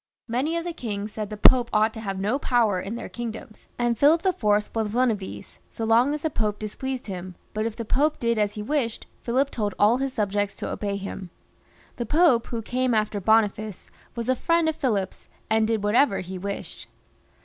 Many 0.27 0.57
of 0.57 0.63
the 0.63 0.73
kings 0.73 1.11
said 1.11 1.29
the 1.29 1.37
Pope 1.37 1.69
ought 1.71 1.93
to 1.93 1.99
have 1.99 2.19
no 2.19 2.39
power 2.39 2.81
in 2.81 2.95
their 2.95 3.07
kingdoms, 3.07 3.67
and 3.77 3.95
Philip 3.99 4.25
IV. 4.25 4.41
was 4.43 4.69
one 4.73 5.11
of 5.11 5.19
these, 5.19 5.59
so 5.69 5.85
long 5.85 6.11
as 6.15 6.21
the 6.21 6.31
Pope 6.31 6.57
displeased 6.57 7.05
him, 7.05 7.35
but 7.53 7.67
if 7.67 7.75
the 7.75 7.85
Pope 7.85 8.17
did 8.17 8.39
as 8.39 8.53
he 8.53 8.63
wished, 8.63 9.05
Philip 9.21 9.51
told 9.51 9.75
all 9.77 9.97
his 9.97 10.11
subjects 10.11 10.55
to 10.55 10.71
obey 10.71 10.95
him. 10.97 11.29
The 11.97 12.07
Pope 12.07 12.47
who 12.47 12.63
came 12.63 12.95
after 12.95 13.19
Boniface 13.21 13.91
was 14.15 14.27
a 14.27 14.35
friend 14.35 14.67
of 14.67 14.75
Philip's, 14.75 15.29
and 15.51 15.67
did 15.67 15.83
whatever 15.83 16.21
he 16.21 16.39
wished. 16.39 16.87